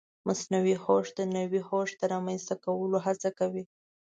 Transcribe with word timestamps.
مصنوعي 0.27 0.75
هوښ 0.83 1.07
د 1.17 1.19
نوي 1.35 1.61
هوښ 1.69 1.89
د 1.97 2.01
رامنځته 2.13 2.55
کولو 2.63 2.97
هڅه 3.05 3.29
کوي. 3.39 3.63